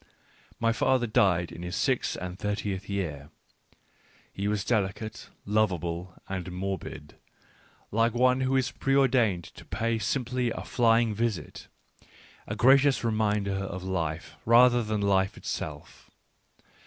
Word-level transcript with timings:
My 0.59 0.73
father 0.73 1.05
died 1.05 1.51
in 1.51 1.61
his 1.61 1.75
six 1.75 2.15
and 2.15 2.39
thirtieth 2.39 2.89
year: 2.89 3.29
he 4.33 4.47
was 4.47 4.65
delicate, 4.65 5.29
lovable, 5.45 6.15
and 6.27 6.51
morbid, 6.51 7.17
like 7.91 8.11
one 8.15 8.41
who 8.41 8.55
is 8.55 8.71
preordained 8.71 9.43
to 9.43 9.63
pay 9.63 9.99
simply 9.99 10.49
a 10.49 10.63
flying 10.65 11.13
visit— 11.13 11.67
a 12.47 12.55
gracious 12.55 13.03
reminder 13.03 13.53
of 13.53 13.83
life 13.83 14.37
rather 14.43 14.81
than 14.81 15.01
life 15.01 15.37
itself. 15.37 16.09